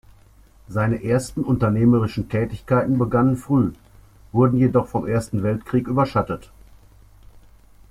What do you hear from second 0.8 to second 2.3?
ersten unternehmerischen